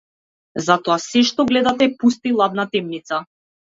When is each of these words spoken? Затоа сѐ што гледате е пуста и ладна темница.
Затоа 0.67 0.95
сѐ 1.03 1.27
што 1.33 1.47
гледате 1.53 1.91
е 1.91 1.95
пуста 2.01 2.35
и 2.35 2.37
ладна 2.43 2.71
темница. 2.77 3.27